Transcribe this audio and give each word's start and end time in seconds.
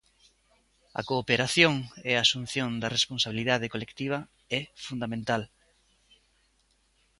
A 0.99 1.01
cooperación 1.09 1.73
e 2.09 2.11
a 2.15 2.23
asunción 2.25 2.69
da 2.81 2.93
responsabilidade 2.97 3.71
colectiva 3.73 4.19
é 4.59 4.61
fundamental. 4.85 5.43